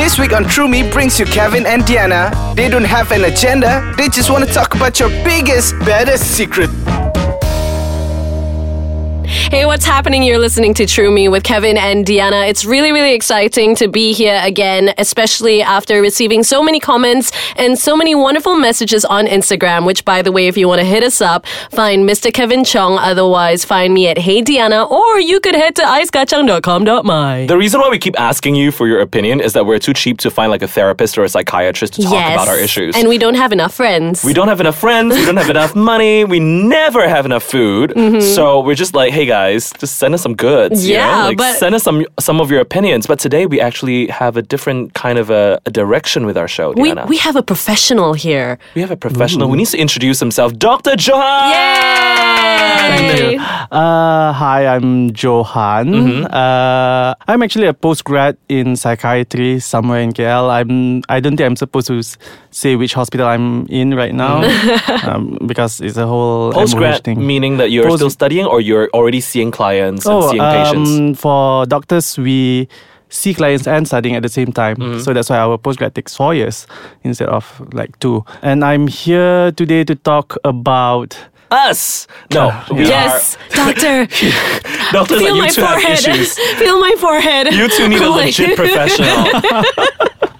This 0.00 0.18
week 0.18 0.32
on 0.32 0.44
True 0.44 0.66
Me 0.66 0.90
brings 0.90 1.20
you 1.20 1.26
Kevin 1.26 1.66
and 1.66 1.84
Diana. 1.84 2.32
They 2.56 2.70
don't 2.70 2.86
have 2.86 3.12
an 3.12 3.24
agenda, 3.24 3.92
they 3.98 4.08
just 4.08 4.30
want 4.30 4.48
to 4.48 4.52
talk 4.52 4.74
about 4.74 4.98
your 4.98 5.10
biggest, 5.22 5.78
baddest 5.80 6.24
secret. 6.24 6.70
Hey, 9.50 9.66
what's 9.66 9.84
happening? 9.84 10.22
You're 10.22 10.38
listening 10.38 10.74
to 10.74 10.86
True 10.86 11.10
Me 11.10 11.28
with 11.28 11.42
Kevin 11.42 11.76
and 11.76 12.06
Deanna. 12.06 12.48
It's 12.48 12.64
really, 12.64 12.92
really 12.92 13.14
exciting 13.14 13.74
to 13.74 13.88
be 13.88 14.12
here 14.12 14.40
again, 14.44 14.94
especially 14.96 15.60
after 15.60 16.00
receiving 16.00 16.44
so 16.44 16.62
many 16.62 16.78
comments 16.78 17.32
and 17.56 17.76
so 17.76 17.96
many 17.96 18.14
wonderful 18.14 18.54
messages 18.54 19.04
on 19.04 19.26
Instagram, 19.26 19.84
which, 19.86 20.04
by 20.04 20.22
the 20.22 20.30
way, 20.30 20.46
if 20.46 20.56
you 20.56 20.68
want 20.68 20.78
to 20.78 20.84
hit 20.84 21.02
us 21.02 21.20
up, 21.20 21.48
find 21.72 22.08
Mr. 22.08 22.32
Kevin 22.32 22.62
Chong. 22.62 22.96
Otherwise, 22.98 23.64
find 23.64 23.92
me 23.92 24.06
at 24.06 24.18
Hey 24.18 24.40
Deanna, 24.40 24.88
or 24.88 25.18
you 25.18 25.40
could 25.40 25.56
head 25.56 25.74
to 25.76 25.82
icekachang.com.my. 25.82 27.46
The 27.46 27.58
reason 27.58 27.80
why 27.80 27.88
we 27.88 27.98
keep 27.98 28.18
asking 28.20 28.54
you 28.54 28.70
for 28.70 28.86
your 28.86 29.00
opinion 29.00 29.40
is 29.40 29.54
that 29.54 29.66
we're 29.66 29.80
too 29.80 29.94
cheap 29.94 30.18
to 30.18 30.30
find 30.30 30.52
like 30.52 30.62
a 30.62 30.68
therapist 30.68 31.18
or 31.18 31.24
a 31.24 31.28
psychiatrist 31.28 31.94
to 31.94 32.02
talk 32.02 32.12
about 32.12 32.46
our 32.46 32.56
issues. 32.56 32.96
And 32.96 33.08
we 33.08 33.18
don't 33.18 33.34
have 33.34 33.50
enough 33.50 33.74
friends. 33.74 34.22
we 34.22 34.32
don't 34.32 34.46
have 34.46 34.60
enough 34.60 34.78
friends, 34.78 35.16
we 35.16 35.24
don't 35.24 35.38
have 35.38 35.50
enough 35.50 35.74
money, 35.74 36.24
we 36.24 36.38
never 36.38 37.08
have 37.08 37.26
enough 37.26 37.42
food. 37.42 37.90
Mm-hmm. 37.90 38.20
So 38.20 38.60
we're 38.60 38.76
just 38.76 38.94
like, 38.94 39.12
hey 39.12 39.26
guys, 39.26 39.39
just 39.48 39.96
send 40.02 40.14
us 40.14 40.22
some 40.22 40.34
goods. 40.34 40.86
you 40.86 40.94
know? 40.96 41.00
Mm-hmm. 41.00 41.10
Yeah, 41.20 41.24
like 41.30 41.36
but- 41.38 41.56
send 41.58 41.74
us 41.74 41.82
some 41.82 42.04
some 42.18 42.40
of 42.40 42.50
your 42.50 42.60
opinions. 42.60 43.06
But 43.06 43.18
today 43.18 43.44
we 43.46 43.60
actually 43.60 44.06
have 44.08 44.36
a 44.36 44.42
different 44.42 44.94
kind 44.94 45.18
of 45.18 45.30
a, 45.30 45.58
a 45.66 45.70
direction 45.70 46.26
with 46.26 46.36
our 46.36 46.48
show, 46.48 46.72
we, 46.76 46.92
Diana. 46.92 47.06
we 47.08 47.16
have 47.18 47.36
a 47.36 47.42
professional 47.42 48.12
here. 48.14 48.58
We 48.74 48.80
have 48.84 48.90
a 48.90 48.96
professional 49.06 49.48
who 49.48 49.56
needs 49.56 49.72
to 49.72 49.78
introduce 49.78 50.18
himself, 50.20 50.52
Dr. 50.58 50.92
Johan. 50.98 51.52
Yay! 51.52 53.36
Uh, 53.70 54.32
hi, 54.32 54.66
I'm 54.66 55.10
Johan. 55.14 56.26
Uh, 56.26 57.14
I'm 57.28 57.42
actually 57.42 57.66
a 57.66 57.74
postgrad 57.74 58.36
in 58.48 58.76
psychiatry 58.76 59.60
somewhere 59.60 60.00
in 60.00 60.12
KL. 60.12 60.50
I'm. 60.50 61.02
I 61.08 61.20
don't 61.20 61.36
think 61.36 61.46
I'm 61.46 61.56
supposed 61.56 61.86
to 61.88 62.02
say 62.50 62.76
which 62.76 62.94
hospital 62.94 63.26
I'm 63.26 63.66
in 63.68 63.94
right 63.94 64.14
now 64.14 64.42
um, 65.08 65.38
because 65.46 65.80
it's 65.80 65.96
a 65.96 66.06
whole 66.06 66.52
MOH 66.52 66.58
Postgrad 66.64 67.04
thing. 67.04 67.24
meaning 67.26 67.58
that 67.58 67.70
you're 67.70 67.84
Post- 67.84 67.98
still 68.00 68.10
studying 68.10 68.46
or 68.46 68.60
you're 68.60 68.88
already 68.92 69.20
seeing 69.30 69.50
clients 69.50 70.06
and 70.06 70.22
seeing 70.30 70.42
patients. 70.42 70.90
um, 70.98 71.14
for 71.14 71.66
doctors, 71.66 72.18
we 72.18 72.68
see 73.08 73.34
clients 73.34 73.66
and 73.66 73.86
studying 73.86 74.14
at 74.16 74.22
the 74.22 74.28
same 74.28 74.52
time. 74.52 74.76
Mm-hmm. 74.76 75.00
So 75.00 75.12
that's 75.12 75.30
why 75.30 75.38
our 75.38 75.58
postgrad 75.58 75.94
takes 75.94 76.16
four 76.16 76.34
years 76.34 76.66
instead 77.02 77.28
of 77.28 77.44
like 77.72 77.98
two. 77.98 78.24
And 78.42 78.64
I'm 78.64 78.86
here 78.86 79.50
today 79.52 79.84
to 79.84 79.94
talk 79.94 80.36
about. 80.44 81.16
Us. 81.52 82.06
No. 82.32 82.54
we 82.70 82.86
Yes, 82.86 83.36
doctor. 83.50 84.02
are 84.02 84.06
doctors 84.92 85.18
Feel 85.18 85.34
like 85.34 85.40
my 85.42 85.46
you 85.46 85.52
two 85.52 85.62
have 85.62 85.80
forehead. 85.82 85.98
issues. 85.98 86.38
Feel 86.62 86.78
my 86.78 86.94
forehead. 87.00 87.46
You 87.52 87.68
two 87.68 87.88
need 87.88 88.00
a 88.02 88.08
Like- 88.08 88.26
legit 88.38 88.54
professional. 88.56 89.26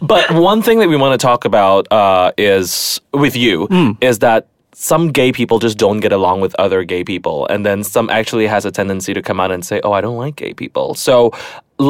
but 0.02 0.30
one 0.30 0.62
thing 0.62 0.78
that 0.78 0.88
we 0.88 0.96
want 0.96 1.18
to 1.18 1.26
talk 1.26 1.44
about 1.44 1.90
uh, 1.92 2.30
is 2.38 3.00
with 3.12 3.34
you 3.36 3.66
is 4.00 4.20
that 4.20 4.46
some 4.82 5.12
gay 5.12 5.30
people 5.30 5.58
just 5.58 5.76
don't 5.76 6.00
get 6.00 6.10
along 6.10 6.40
with 6.40 6.54
other 6.58 6.84
gay 6.84 7.04
people, 7.04 7.46
and 7.48 7.66
then 7.66 7.84
some 7.84 8.08
actually 8.08 8.46
has 8.46 8.64
a 8.64 8.70
tendency 8.70 9.12
to 9.12 9.20
come 9.20 9.38
out 9.38 9.50
and 9.52 9.62
say, 9.62 9.78
"Oh, 9.84 9.92
I 9.92 10.00
don't 10.00 10.16
like 10.16 10.36
gay 10.36 10.54
people." 10.54 10.94
So. 10.94 11.32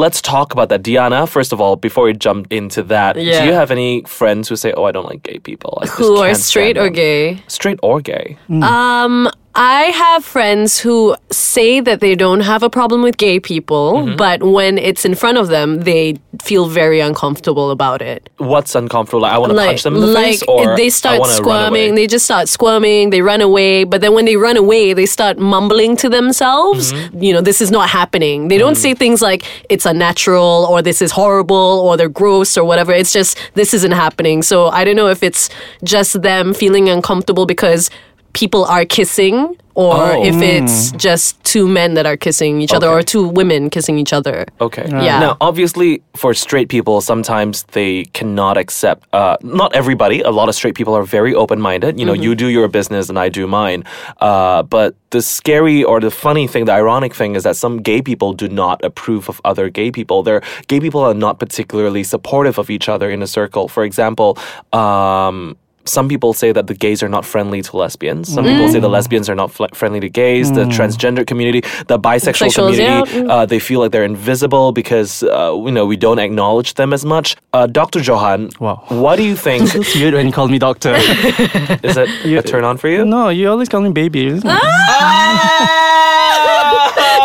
Let's 0.05 0.21
talk 0.21 0.53
about 0.53 0.69
that. 0.69 0.83
Diana, 0.83 1.27
first 1.27 1.51
of 1.51 1.59
all, 1.59 1.75
before 1.75 2.05
we 2.05 2.13
jump 2.13 2.47
into 2.49 2.81
that, 2.83 3.17
Yeah. 3.17 3.41
do 3.41 3.47
you 3.47 3.51
have 3.61 3.71
any 3.71 4.03
friends 4.07 4.47
who 4.47 4.55
say, 4.55 4.71
Oh, 4.77 4.85
I 4.85 4.93
don't 4.93 5.05
like 5.11 5.21
gay 5.21 5.39
people? 5.39 5.79
I 5.83 5.87
Who 5.87 6.15
are 6.23 6.33
straight 6.33 6.77
or 6.77 6.89
gay? 6.89 7.43
Straight 7.47 7.77
or 7.83 7.99
gay. 7.99 8.37
Um, 8.49 9.27
I 9.53 9.83
have 9.91 10.23
friends 10.23 10.79
who 10.79 11.15
say 11.29 11.81
that 11.81 11.99
they 11.99 12.15
don't 12.15 12.39
have 12.39 12.63
a 12.63 12.69
problem 12.69 13.01
with 13.01 13.17
gay 13.17 13.39
people, 13.39 13.93
Mm-hmm. 14.01 14.15
but 14.15 14.41
when 14.43 14.77
it's 14.77 15.03
in 15.03 15.13
front 15.15 15.37
of 15.37 15.49
them, 15.49 15.81
they 15.81 16.15
feel 16.41 16.67
very 16.69 17.01
uncomfortable 17.01 17.69
about 17.71 18.01
it. 18.01 18.29
What's 18.37 18.75
uncomfortable? 18.75 19.21
Like, 19.23 19.33
I 19.33 19.37
want 19.37 19.49
to 19.51 19.55
Like, 19.55 19.67
punch 19.67 19.83
them 19.83 19.95
in 19.95 20.01
the 20.01 20.07
like 20.07 20.25
face, 20.39 20.43
or 20.47 20.77
they 20.77 20.89
start 20.89 21.25
squirming. 21.27 21.95
They 21.95 22.07
just 22.07 22.23
start 22.25 22.47
squirming. 22.47 23.09
They 23.09 23.21
run 23.21 23.41
away, 23.41 23.83
but 23.83 23.99
then 23.99 24.13
when 24.13 24.23
they 24.25 24.37
run 24.37 24.55
away, 24.55 24.93
they 24.93 25.05
start 25.05 25.37
mumbling 25.37 25.97
to 25.97 26.07
themselves. 26.09 26.93
Mm-hmm. 26.93 27.21
You 27.21 27.33
know, 27.33 27.41
this 27.41 27.59
is 27.61 27.71
not 27.71 27.89
happening. 27.89 28.47
They 28.47 28.57
don't 28.57 28.73
Mm. 28.77 28.77
say 28.85 28.93
things 28.93 29.21
like 29.21 29.43
"it's 29.69 29.85
unnatural" 29.85 30.65
or 30.69 30.81
"this 30.81 31.01
is 31.01 31.11
horrible" 31.11 31.81
or 31.85 31.97
"they're 31.97 32.07
gross" 32.21 32.57
or 32.57 32.63
whatever. 32.63 32.93
It's 32.93 33.11
just 33.11 33.37
this 33.55 33.73
isn't 33.73 33.91
happening. 33.91 34.43
So 34.43 34.67
I 34.69 34.85
don't 34.85 34.95
know 34.95 35.09
if 35.09 35.21
it's 35.23 35.49
just 35.83 36.21
them 36.21 36.53
feeling 36.53 36.87
uncomfortable 36.89 37.45
because 37.45 37.89
people 38.33 38.65
are 38.65 38.85
kissing. 38.85 39.55
Or 39.73 39.95
Oh. 39.95 40.23
if 40.25 40.35
it's 40.41 40.91
just 40.97 41.41
two 41.45 41.65
men 41.65 41.93
that 41.93 42.05
are 42.05 42.17
kissing 42.17 42.59
each 42.61 42.73
other, 42.73 42.89
or 42.89 43.01
two 43.01 43.25
women 43.25 43.69
kissing 43.69 43.97
each 43.97 44.11
other. 44.11 44.45
Okay. 44.59 44.83
Yeah. 44.89 45.19
Now, 45.21 45.37
obviously, 45.39 46.01
for 46.13 46.33
straight 46.33 46.67
people, 46.67 46.99
sometimes 46.99 47.63
they 47.71 48.03
cannot 48.11 48.57
accept. 48.57 49.07
Uh, 49.13 49.37
not 49.41 49.73
everybody. 49.73 50.19
A 50.23 50.29
lot 50.29 50.49
of 50.49 50.55
straight 50.55 50.75
people 50.75 50.93
are 50.93 51.03
very 51.03 51.33
open-minded. 51.33 51.97
You 51.97 52.05
know, 52.05 52.11
Mm-hmm. 52.11 52.23
you 52.23 52.35
do 52.35 52.47
your 52.47 52.67
business 52.67 53.07
and 53.07 53.17
I 53.17 53.29
do 53.29 53.47
mine. 53.47 53.85
Uh, 54.19 54.61
but 54.63 54.95
the 55.11 55.21
scary 55.21 55.85
or 55.85 56.01
the 56.01 56.11
funny 56.11 56.47
thing, 56.47 56.65
the 56.65 56.73
ironic 56.73 57.13
thing, 57.15 57.35
is 57.37 57.43
that 57.43 57.55
some 57.55 57.81
gay 57.81 58.01
people 58.01 58.33
do 58.33 58.49
not 58.49 58.83
approve 58.83 59.29
of 59.29 59.39
other 59.45 59.69
gay 59.69 59.89
people. 59.89 60.21
They're 60.21 60.41
gay 60.67 60.81
people 60.81 60.99
are 60.99 61.13
not 61.13 61.39
particularly 61.39 62.03
supportive 62.03 62.57
of 62.59 62.69
each 62.69 62.89
other 62.89 63.09
in 63.09 63.21
a 63.23 63.27
circle. 63.27 63.69
For 63.69 63.85
example. 63.85 64.37
Um, 64.73 65.55
some 65.85 66.07
people 66.09 66.33
say 66.33 66.51
that 66.51 66.67
the 66.67 66.73
gays 66.73 67.01
are 67.03 67.09
not 67.09 67.25
friendly 67.25 67.61
to 67.61 67.77
lesbians. 67.77 68.31
Some 68.33 68.45
people 68.45 68.67
say 68.69 68.79
the 68.79 68.87
Mm. 68.87 68.91
lesbians 68.91 69.29
are 69.29 69.35
not 69.35 69.51
fl- 69.51 69.65
friendly 69.73 69.99
to 69.99 70.09
gays. 70.09 70.51
The 70.51 70.65
transgender 70.65 71.25
community, 71.25 71.61
the 71.87 71.97
bisexual 71.99 72.49
Sexuals, 72.51 72.77
yeah. 72.77 73.01
community, 73.05 73.29
uh, 73.29 73.45
they 73.45 73.59
feel 73.59 73.79
like 73.81 73.91
they're 73.91 74.03
invisible 74.03 74.71
because 74.71 75.23
uh, 75.23 75.53
you 75.65 75.71
know 75.71 75.85
we 75.85 75.95
don't 75.97 76.19
acknowledge 76.19 76.73
them 76.75 76.93
as 76.93 77.03
much. 77.05 77.35
Uh, 77.53 77.67
Dr. 77.67 77.99
Johan, 77.99 78.49
Wow. 78.59 78.83
what 78.89 79.15
do 79.17 79.23
you 79.23 79.35
think? 79.35 79.73
It's 79.75 79.95
weird 79.95 80.13
when 80.13 80.25
you 80.27 80.33
call 80.33 80.47
me 80.47 80.59
doctor. 80.59 80.93
is 81.83 81.95
that 81.95 82.07
it 82.25 82.37
a 82.37 82.41
turn 82.43 82.63
on 82.63 82.77
for 82.77 82.87
you? 82.89 83.05
no, 83.05 83.29
you 83.29 83.49
always 83.49 83.69
call 83.69 83.81
me 83.81 83.91
baby. 83.91 84.27
isn't 84.27 84.45
it? 84.45 84.61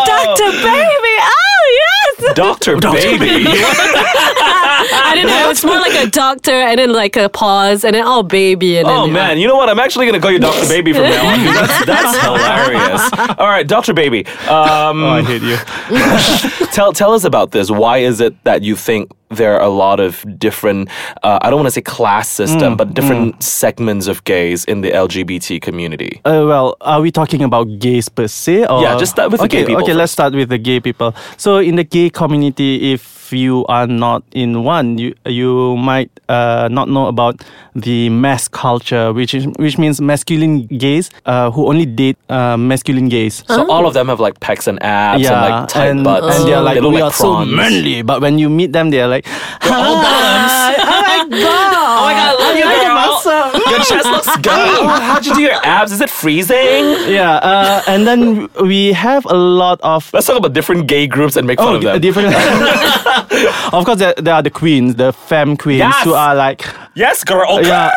Doctor 0.07 0.51
baby, 0.53 1.15
oh 1.39 1.63
yes. 1.83 2.26
Doctor 2.37 2.77
baby. 2.77 3.45
I 3.49 5.13
didn't 5.15 5.29
know. 5.31 5.51
It's 5.51 5.65
more 5.65 5.77
like 5.79 5.95
a 6.07 6.11
doctor 6.11 6.53
and 6.53 6.79
then 6.79 6.93
like 6.93 7.17
a 7.17 7.29
pause 7.29 7.85
and 7.85 7.95
then 7.95 8.05
oh 8.07 8.23
baby 8.23 8.77
and 8.79 8.87
Oh 8.87 9.05
then 9.05 9.13
man, 9.13 9.39
you 9.39 9.47
know 9.49 9.57
what? 9.57 9.69
I'm 9.69 9.79
actually 9.81 10.07
gonna 10.07 10.21
call 10.21 10.31
you 10.31 10.39
Doctor 10.39 10.69
Baby 10.69 10.93
from 10.93 11.03
now 11.03 11.27
on. 11.27 11.39
'cause 11.45 11.69
That's, 11.69 11.87
that's 11.87 12.23
hilarious. 12.25 13.37
All 13.39 13.49
right, 13.49 13.67
Doctor 13.67 13.95
Baby. 13.95 14.27
Um, 14.49 15.03
Oh, 15.03 15.09
I 15.09 15.23
hate 15.23 15.43
you. 15.43 15.57
tell 16.73 16.93
tell 16.93 17.13
us 17.15 17.25
about 17.25 17.51
this. 17.53 17.71
Why 17.71 17.99
is 17.99 18.21
it 18.21 18.35
that 18.45 18.63
you 18.63 18.77
think 18.77 19.11
there 19.31 19.55
are 19.55 19.63
a 19.63 19.69
lot 19.69 20.01
of 20.01 20.25
different? 20.39 20.89
Uh, 21.23 21.39
I 21.43 21.51
don't 21.51 21.59
want 21.59 21.67
to 21.67 21.71
say 21.73 21.83
class 21.83 22.29
system, 22.29 22.75
Mm, 22.75 22.77
but 22.79 22.95
different 22.95 23.43
segments 23.43 24.07
of 24.07 24.23
gays 24.25 24.65
in 24.65 24.81
the 24.83 24.91
LGBT 24.91 25.61
community. 25.61 26.21
Uh, 26.25 26.45
well, 26.47 26.77
are 26.81 27.01
we 27.01 27.11
talking 27.11 27.43
about 27.43 27.67
gays 27.79 28.09
per 28.09 28.27
se? 28.29 28.67
Or? 28.67 28.83
Yeah, 28.83 28.97
just 28.99 29.13
start 29.13 29.31
with 29.31 29.41
the 29.41 29.47
okay, 29.47 29.61
gay 29.63 29.67
people 29.67 29.83
Okay, 29.83 29.93
first. 29.93 29.99
let's 29.99 30.13
start 30.13 30.35
with 30.35 30.49
the 30.49 30.59
gay 30.59 30.81
people. 30.81 31.15
So, 31.37 31.59
in 31.59 31.77
the 31.77 31.85
gay 31.85 32.11
community, 32.11 32.93
if 32.93 33.26
you 33.33 33.65
are 33.69 33.87
not 33.87 34.23
in 34.33 34.65
one, 34.65 34.99
you 34.99 35.15
you 35.25 35.77
might 35.77 36.11
uh, 36.29 36.69
not 36.71 36.89
know 36.89 37.07
about 37.07 37.43
the 37.75 38.09
masc 38.09 38.53
culture, 38.53 39.13
which 39.13 39.35
is 39.35 39.47
which 39.59 39.79
means 39.79 40.01
masculine 40.01 40.67
gays 40.67 41.11
uh, 41.27 41.51
who 41.51 41.67
only 41.69 41.87
date 41.87 42.17
uh, 42.29 42.57
masculine 42.57 43.09
gays. 43.09 43.45
So 43.47 43.69
all 43.71 43.87
of 43.87 43.95
them 43.95 44.09
have 44.09 44.21
like 44.21 44.41
pecs 44.41 44.67
and 44.67 44.83
abs 44.83 45.27
and 45.27 45.35
like 45.41 45.69
tight 45.69 45.89
and, 45.89 46.05
butts. 46.05 46.37
and 46.37 46.49
they're 46.49 46.61
like, 46.63 46.81
they 46.81 46.87
we 46.87 46.95
like 47.01 47.05
are 47.05 47.13
so 47.13 47.45
manly. 47.45 48.03
But 48.03 48.21
when 48.21 48.39
you 48.39 48.49
meet 48.49 48.73
them, 48.73 48.91
they're 48.91 49.09
like, 49.09 49.27
all 49.65 50.03
bottoms. 50.03 50.53
oh 50.87 51.01
my 51.03 51.19
god, 51.31 51.73
Oh 51.77 52.05
my 52.07 52.13
god, 52.15 52.29
I 52.29 52.35
love 52.41 52.57
you, 52.57 52.65
girl. 52.65 52.97
Your 53.71 53.79
chest 53.85 54.07
looks 54.07 54.37
good. 54.37 54.53
Oh, 54.55 54.89
how'd 54.89 55.27
you 55.27 55.35
do 55.35 55.41
your 55.43 55.59
abs? 55.65 55.91
Is 55.93 56.01
it 56.01 56.09
freezing? 56.11 56.57
yeah, 57.11 57.35
uh, 57.43 57.83
and 57.89 58.07
then 58.07 58.49
we 58.63 58.93
have 58.93 59.25
a 59.27 59.35
lot 59.35 59.81
of 59.83 60.09
Let's 60.13 60.27
talk 60.27 60.37
about 60.39 60.53
different 60.53 60.87
gay 60.87 61.07
groups 61.07 61.37
and 61.37 61.47
make 61.47 61.59
fun 61.59 61.75
of 61.77 61.81
d- 61.81 61.87
them. 61.87 62.01
different. 62.01 62.35
Of 63.73 63.85
course, 63.85 63.99
there, 63.99 64.15
there 64.17 64.35
are 64.35 64.43
the 64.43 64.51
queens, 64.51 64.95
the 64.97 65.13
femme 65.13 65.57
queens, 65.57 65.79
Yes. 65.81 66.05
who 66.05 66.15
are 66.15 66.35
like, 66.35 66.65
yes, 66.95 67.25
girl. 67.25 67.61
yeah. 67.63 67.91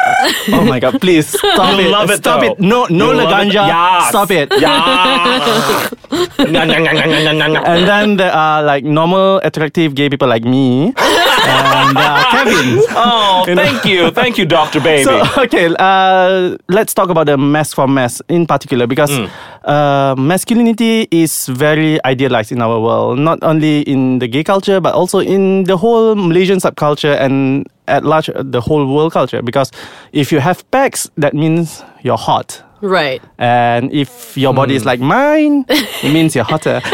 oh 0.54 0.66
my 0.66 0.80
god, 0.80 1.00
please 1.02 1.28
stop 1.40 1.80
You 1.80 1.88
it, 1.88 1.92
love 1.92 2.10
it, 2.12 2.18
stop 2.18 2.42
though. 2.42 2.52
it. 2.54 2.60
No, 2.60 2.86
no 2.90 3.12
You 3.12 3.18
love 3.18 3.30
it. 3.30 3.34
laganja. 3.54 3.68
Yes. 3.68 4.10
Stop 4.10 4.32
it. 4.32 4.50
Yeah. 4.60 5.90
And 6.40 7.88
then 7.88 8.18
there 8.18 8.32
are 8.32 8.64
like 8.64 8.84
normal, 8.84 9.40
attractive 9.44 9.94
gay 9.96 10.10
people 10.10 10.28
like 10.28 10.44
me, 10.44 10.94
and 11.48 11.96
there 11.98 12.10
are 12.10 12.26
Kevin. 12.32 12.84
oh, 12.92 13.44
thank 13.56 13.86
you, 13.86 14.12
thank 14.12 14.38
you, 14.38 14.46
Doctor 14.46 14.80
Baby. 14.80 15.04
So 15.04 15.24
okay, 15.44 15.74
uh, 15.80 16.58
let's 16.68 16.94
talk 16.94 17.10
about 17.10 17.26
the 17.28 17.38
masc 17.38 17.76
for 17.76 17.88
masc 17.88 18.22
in 18.30 18.46
particular 18.46 18.88
because 18.88 19.10
Mm. 19.10 19.30
uh, 19.66 20.16
masculinity 20.18 21.08
is 21.12 21.48
very 21.48 22.00
idealized 22.06 22.52
in 22.52 22.62
our 22.62 22.80
world, 22.80 23.18
not 23.20 23.40
only 23.44 23.82
in 23.82 24.20
the 24.20 24.28
gay 24.28 24.44
culture 24.44 24.80
but 24.80 24.94
also 24.94 25.20
in 25.20 25.64
the 25.66 25.78
whole 25.78 26.16
Malaysian 26.16 26.60
subculture 26.60 27.16
and 27.20 27.66
at 27.88 28.04
large 28.06 28.30
uh, 28.30 28.44
the 28.46 28.62
whole 28.62 28.86
world 28.86 29.12
culture. 29.14 29.42
Because 29.42 29.72
if 30.14 30.32
you 30.32 30.40
have 30.40 30.64
pecs, 30.72 31.10
that 31.18 31.34
means 31.34 31.84
you're 32.04 32.18
hot. 32.18 32.62
Right. 32.82 33.22
And 33.40 33.92
if 33.92 34.38
your 34.38 34.54
body 34.54 34.76
is 34.76 34.86
like 34.86 35.02
mine, 35.02 35.66
it 35.70 36.14
means 36.14 36.36
you're 36.36 36.46
hotter. 36.46 36.82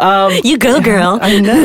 No. 0.00 0.28
You 0.42 0.58
go, 0.58 0.80
girl. 0.80 1.18
I 1.22 1.38
know. 1.40 1.64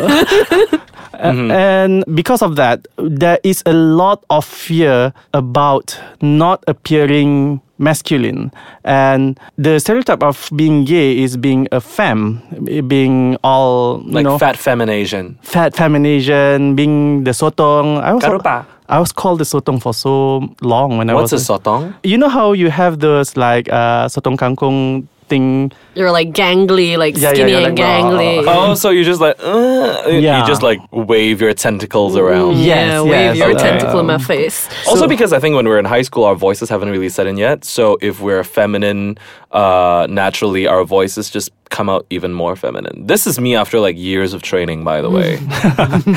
A- 1.19 1.51
And 1.53 2.03
because 2.15 2.41
of 2.41 2.55
that, 2.55 2.87
there 2.97 3.39
is 3.43 3.61
a 3.65 3.73
lot 3.73 4.23
of 4.29 4.45
fear 4.45 5.13
about 5.33 5.99
not 6.21 6.63
appearing 6.67 7.61
masculine. 7.77 8.51
And 8.83 9.39
the 9.57 9.79
stereotype 9.79 10.23
of 10.23 10.49
being 10.55 10.83
gay 10.85 11.19
is 11.23 11.37
being 11.37 11.67
a 11.71 11.79
femme, 11.79 12.41
being 12.87 13.37
all, 13.43 14.01
you 14.05 14.11
Like 14.11 14.23
know, 14.25 14.37
fat 14.37 14.57
femination. 14.57 15.37
fat 15.41 15.75
femination, 15.75 16.75
being 16.75 17.23
the 17.23 17.31
sotong. 17.31 18.01
I 18.01 18.13
was, 18.13 18.23
Karupa. 18.23 18.65
I 18.89 18.99
was 18.99 19.11
called 19.11 19.39
the 19.39 19.45
sotong 19.45 19.79
for 19.81 19.93
so 19.93 20.43
long 20.61 20.97
when 20.97 21.09
I 21.09 21.13
was. 21.13 21.31
What's 21.31 21.49
a 21.49 21.53
sotong? 21.53 21.93
you 22.03 22.17
know 22.17 22.27
how 22.29 22.51
you 22.53 22.69
have 22.69 22.99
those 22.99 23.37
like 23.37 23.69
uh, 23.71 24.07
sotong 24.11 24.35
kangkong 24.35 25.05
thing? 25.29 25.71
You're 25.95 26.11
like 26.11 26.29
gangly, 26.31 26.97
like 26.97 27.15
Yeah, 27.15 27.29
yeah, 27.29 27.33
skinny 27.33 27.51
yeah, 27.51 27.57
and 27.67 27.77
like, 27.77 27.85
gangly. 27.85 28.43
Oh, 28.47 28.73
so 28.75 28.89
you 28.89 29.03
just 29.03 29.21
like, 29.21 29.37
uh, 29.39 30.03
Yeah. 30.07 30.41
you 30.41 30.47
just 30.47 30.61
like 30.61 30.79
wave 30.91 31.39
your 31.41 31.53
tentacles 31.53 32.15
around. 32.17 32.57
yeah, 32.57 32.65
Yes, 32.75 33.03
wave 33.03 33.11
yes, 33.11 33.37
your 33.37 33.51
okay. 33.51 33.63
tentacle 33.63 33.99
in 33.99 34.05
my 34.07 34.17
face. 34.17 34.67
Also, 34.87 35.07
because 35.07 35.31
I 35.33 35.39
think 35.39 35.55
when 35.55 35.67
we're 35.67 35.79
in 35.79 35.85
high 35.85 36.01
school, 36.03 36.23
our 36.25 36.35
voices 36.35 36.69
haven't 36.69 36.89
really 36.89 37.09
set 37.09 37.27
in 37.27 37.37
yet. 37.37 37.63
So 37.65 37.97
if 38.01 38.19
we're 38.21 38.43
feminine, 38.43 39.17
uh, 39.51 40.07
naturally 40.09 40.67
our 40.67 40.83
voices 40.83 41.29
just 41.29 41.49
come 41.69 41.89
out 41.89 42.05
even 42.09 42.33
more 42.33 42.55
feminine. 42.55 43.05
This 43.05 43.27
is 43.27 43.39
me 43.39 43.55
after 43.55 43.79
like 43.79 43.97
years 43.97 44.33
of 44.33 44.41
training, 44.41 44.83
by 44.83 45.01
the 45.01 45.09
way. 45.09 45.35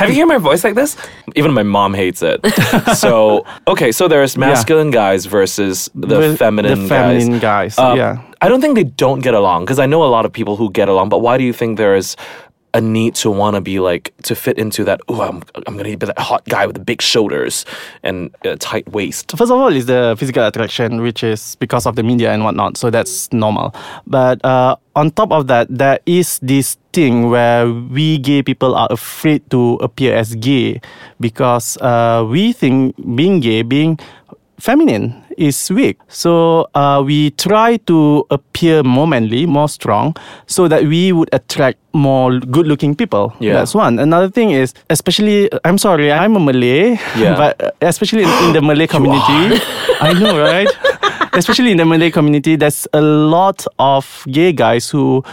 Have 0.00 0.10
you 0.10 0.16
heard 0.20 0.26
my 0.26 0.38
voice 0.38 0.64
like 0.64 0.74
this? 0.74 0.96
Even 1.36 1.52
my 1.52 1.62
mom 1.62 1.94
hates 1.94 2.22
it. 2.22 2.40
so 2.96 3.44
okay, 3.66 3.92
so 3.92 4.08
there's 4.08 4.36
masculine 4.36 4.90
guys 4.90 5.26
versus 5.26 5.90
the 5.94 6.18
With 6.18 6.38
feminine 6.38 6.82
the 6.82 6.88
feminine 6.88 7.38
guys, 7.38 7.78
Um, 7.78 7.96
yeah. 7.96 8.22
I 8.40 8.48
don't 8.48 8.60
think 8.60 8.74
they 8.74 8.84
don't 8.84 9.20
get 9.20 9.34
along 9.34 9.64
because 9.64 9.78
I 9.78 9.86
know 9.86 10.02
a 10.02 10.10
lot 10.10 10.24
of 10.24 10.32
people 10.32 10.56
who 10.56 10.70
get 10.70 10.88
along. 10.88 11.10
But 11.10 11.20
why 11.20 11.38
do 11.38 11.44
you 11.44 11.52
think 11.52 11.78
there 11.78 11.94
is? 11.94 12.16
A 12.74 12.80
need 12.80 13.14
to 13.16 13.30
want 13.30 13.54
to 13.54 13.60
be 13.60 13.80
like 13.80 14.14
to 14.22 14.34
fit 14.34 14.58
into 14.58 14.82
that. 14.84 15.00
Oh, 15.08 15.20
I'm 15.20 15.42
I'm 15.66 15.76
gonna 15.76 15.96
be 15.96 16.06
that 16.06 16.18
hot 16.18 16.44
guy 16.46 16.66
with 16.66 16.74
the 16.74 16.82
big 16.82 17.02
shoulders 17.02 17.66
and 18.02 18.34
a 18.44 18.56
tight 18.56 18.88
waist. 18.90 19.30
First 19.36 19.50
of 19.52 19.58
all, 19.58 19.68
is 19.68 19.86
the 19.86 20.16
physical 20.18 20.46
attraction, 20.46 21.02
which 21.02 21.22
is 21.22 21.56
because 21.56 21.84
of 21.86 21.96
the 21.96 22.02
media 22.02 22.32
and 22.32 22.44
whatnot. 22.44 22.78
So 22.78 22.88
that's 22.88 23.30
normal. 23.32 23.74
But 24.06 24.42
uh, 24.44 24.76
on 24.96 25.10
top 25.10 25.32
of 25.32 25.48
that, 25.48 25.68
there 25.68 26.00
is 26.06 26.38
this 26.40 26.78
thing 26.92 27.28
where 27.28 27.70
we 27.70 28.18
gay 28.18 28.42
people 28.42 28.74
are 28.74 28.88
afraid 28.90 29.48
to 29.50 29.74
appear 29.80 30.14
as 30.14 30.34
gay 30.36 30.80
because 31.20 31.76
uh, 31.78 32.24
we 32.28 32.52
think 32.52 32.96
being 33.16 33.40
gay, 33.40 33.62
being 33.62 33.98
feminine 34.58 35.24
is 35.38 35.70
weak. 35.70 35.98
So 36.08 36.68
uh, 36.74 37.02
we 37.04 37.30
try 37.32 37.76
to 37.86 38.24
appear 38.30 38.82
more 38.82 39.06
manly, 39.06 39.46
more 39.46 39.68
strong, 39.68 40.14
so 40.46 40.68
that 40.68 40.84
we 40.84 41.12
would 41.12 41.28
attract 41.32 41.78
more 41.92 42.38
good-looking 42.38 42.94
people. 42.94 43.34
Yeah. 43.40 43.54
That's 43.54 43.74
one. 43.74 43.98
Another 43.98 44.28
thing 44.30 44.50
is, 44.50 44.74
especially, 44.90 45.50
I'm 45.64 45.78
sorry, 45.78 46.12
I'm 46.12 46.36
a 46.36 46.40
Malay, 46.40 46.98
Yeah. 47.16 47.34
but 47.40 47.62
uh, 47.62 47.70
especially 47.82 48.22
in, 48.22 48.30
in 48.44 48.52
the 48.52 48.62
Malay 48.62 48.86
community, 48.86 49.60
I 50.00 50.12
know, 50.12 50.38
right? 50.38 50.68
especially 51.32 51.70
in 51.72 51.78
the 51.78 51.84
Malay 51.84 52.10
community, 52.10 52.56
there's 52.56 52.86
a 52.92 53.00
lot 53.00 53.66
of 53.78 54.24
gay 54.30 54.52
guys 54.52 54.90
who 54.90 55.24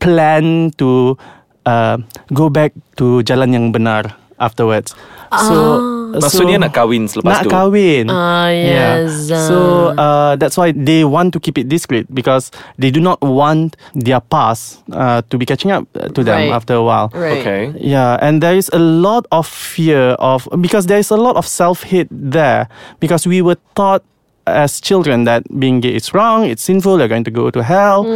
plan 0.00 0.70
to 0.78 1.18
uh, 1.66 1.98
go 2.32 2.48
back 2.48 2.72
to 2.96 3.22
jalan 3.22 3.52
yang 3.52 3.72
benar 3.72 4.14
afterwards. 4.38 4.94
So, 5.30 5.97
Maksudnya 6.16 6.56
nak 6.56 6.72
kahwin 6.72 7.04
selepas 7.04 7.28
nak 7.28 7.42
tu. 7.44 7.50
kahwin. 7.52 8.08
Ah, 8.08 8.48
Yeah. 8.48 9.04
yes. 9.04 9.28
So 9.28 9.92
uh, 9.92 10.36
that's 10.40 10.56
why 10.56 10.72
they 10.72 11.04
want 11.04 11.36
to 11.36 11.40
keep 11.40 11.58
it 11.58 11.68
discreet 11.68 12.08
because 12.08 12.48
they 12.80 12.88
do 12.88 13.00
not 13.00 13.20
want 13.20 13.76
their 13.92 14.20
past 14.20 14.80
uh, 14.90 15.20
to 15.28 15.34
be 15.36 15.44
catching 15.44 15.68
up 15.70 15.84
to 16.14 16.20
them 16.24 16.48
Right. 16.48 16.52
after 16.54 16.74
a 16.78 16.84
while. 16.84 17.12
right. 17.12 17.40
Okay. 17.44 17.62
Yeah, 17.76 18.16
and 18.20 18.40
there 18.40 18.56
is 18.56 18.70
a 18.72 18.80
lot 18.80 19.28
of 19.30 19.44
fear 19.44 20.16
of 20.16 20.48
because 20.60 20.86
there 20.86 20.98
is 20.98 21.10
a 21.10 21.18
lot 21.18 21.36
of 21.36 21.44
self 21.44 21.84
hate 21.84 22.08
there 22.10 22.68
because 22.98 23.26
we 23.26 23.42
were 23.42 23.56
taught 23.74 24.00
as 24.48 24.80
children 24.80 25.28
that 25.28 25.44
being 25.60 25.80
gay 25.84 25.92
is 25.92 26.16
wrong, 26.16 26.48
it's 26.48 26.64
sinful, 26.64 26.96
you're 26.96 27.08
going 27.12 27.24
to 27.24 27.30
go 27.30 27.50
to 27.52 27.60
hell, 27.60 28.08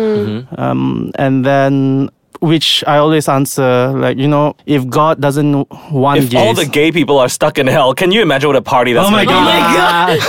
um, 0.57 1.13
and 1.21 1.45
then. 1.45 2.09
Which 2.43 2.83
I 2.89 2.99
always 2.99 3.29
answer 3.29 3.93
like 3.95 4.19
you 4.19 4.27
know 4.27 4.57
if 4.67 4.89
God 4.89 5.21
doesn't 5.21 5.55
want 5.93 6.19
If 6.19 6.31
gays, 6.31 6.41
all 6.41 6.55
the 6.55 6.67
gay 6.67 6.91
people 6.91 7.19
are 7.19 7.29
stuck 7.29 7.57
in 7.57 7.69
hell, 7.69 7.95
can 7.95 8.11
you 8.11 8.21
imagine 8.21 8.49
what 8.49 8.57
a 8.57 8.63
party 8.63 8.93
that's 8.93 9.07
oh 9.07 9.11
my 9.13 9.25
gonna 9.25 9.47
be? 9.47 9.77
god, 9.79 10.19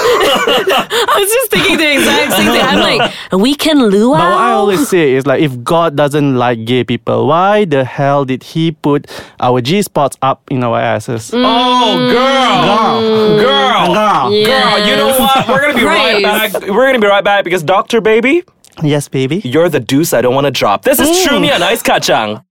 I 1.09 1.15
was 1.17 1.29
just 1.33 1.49
thinking 1.51 1.77
the 1.77 1.91
exact 1.93 2.33
same 2.33 2.51
thing. 2.51 2.61
I'm 2.61 2.79
like, 2.79 3.11
we 3.33 3.55
can 3.55 3.79
luau. 3.89 4.17
But 4.17 4.29
what 4.31 4.37
I 4.37 4.51
always 4.51 4.87
say 4.87 5.13
is 5.13 5.25
like, 5.25 5.41
if 5.41 5.63
God 5.63 5.95
doesn't 5.95 6.35
like 6.37 6.65
gay 6.65 6.83
people, 6.83 7.25
why 7.27 7.65
the 7.65 7.83
hell 7.83 8.25
did 8.25 8.43
He 8.43 8.71
put 8.71 9.09
our 9.39 9.59
G 9.61 9.81
spots 9.81 10.15
up 10.21 10.43
in 10.51 10.63
our 10.63 10.79
asses? 10.79 11.31
Mm. 11.31 11.43
Oh, 11.43 11.97
girl, 12.13 13.39
girl, 13.41 13.93
girl, 13.95 14.31
Yes. 14.31 14.87
You 14.87 14.95
know 14.97 15.17
what? 15.19 15.47
We're 15.47 15.61
gonna 15.61 15.73
be 15.79 15.83
right 15.83 16.21
back. 16.21 16.53
We're 16.61 16.87
gonna 16.87 16.99
be 16.99 17.07
right 17.07 17.23
back 17.23 17.43
because 17.43 17.63
Doctor 17.63 18.01
Baby, 18.01 18.43
Yes, 18.81 19.07
baby. 19.07 19.41
you're 19.43 19.69
the 19.69 19.79
deuce 19.79 20.13
I 20.13 20.21
don't 20.21 20.33
want 20.33 20.45
to 20.45 20.51
drop. 20.51 20.83
This 20.83 20.99
is 20.99 21.25
True 21.25 21.39
Me 21.39 21.51
and 21.51 21.63
Ice 21.63 21.83
Kachang. 21.83 22.43